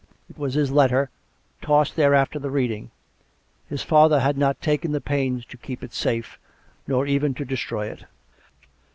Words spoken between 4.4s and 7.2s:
taken the pains to keep it safe, nor